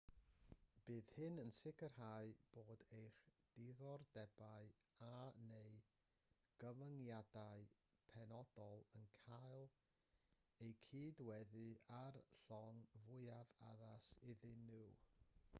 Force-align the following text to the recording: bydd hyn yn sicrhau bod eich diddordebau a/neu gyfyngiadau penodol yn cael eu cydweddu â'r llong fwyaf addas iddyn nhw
bydd 0.85 1.09
hyn 1.15 1.41
yn 1.41 1.51
sicrhau 1.57 2.31
bod 2.55 2.85
eich 2.99 3.19
diddordebau 3.57 4.71
a/neu 5.09 5.75
gyfyngiadau 6.65 7.67
penodol 8.15 8.83
yn 9.03 9.07
cael 9.21 9.69
eu 10.69 10.75
cydweddu 10.89 11.65
â'r 12.01 12.21
llong 12.41 12.83
fwyaf 12.99 13.55
addas 13.71 14.11
iddyn 14.35 14.69
nhw 14.75 14.85